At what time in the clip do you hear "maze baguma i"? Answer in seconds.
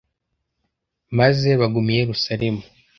1.17-1.99